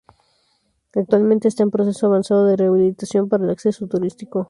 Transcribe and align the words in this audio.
Actualmente 0.95 1.47
está 1.47 1.61
en 1.61 1.69
proceso 1.69 2.07
avanzado 2.07 2.47
de 2.47 2.55
rehabilitación 2.57 3.29
para 3.29 3.43
el 3.43 3.51
acceso 3.51 3.85
turístico. 3.85 4.39